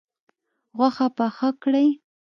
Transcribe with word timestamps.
غوښه 0.77 1.07
پخه 1.17 1.49
کړئ 1.63 1.87